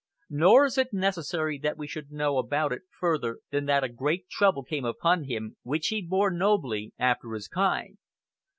Nor 0.31 0.65
is 0.65 0.79
it 0.79 0.93
necessary 0.93 1.59
that 1.59 1.77
we 1.77 1.85
should 1.85 2.11
know 2.11 2.39
about 2.39 2.71
it 2.71 2.81
further 2.89 3.37
than 3.51 3.65
that 3.67 3.83
a 3.83 3.87
great 3.87 4.27
trouble 4.29 4.63
came 4.63 4.83
upon 4.83 5.25
him, 5.25 5.57
which 5.61 5.89
he 5.89 6.01
bore 6.01 6.31
nobly, 6.31 6.91
after 6.97 7.33
his 7.33 7.47
kind. 7.47 7.99